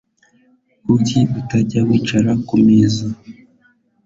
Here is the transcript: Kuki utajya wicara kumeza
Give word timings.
Kuki 0.85 1.19
utajya 1.39 1.79
wicara 1.87 2.31
kumeza 2.47 3.07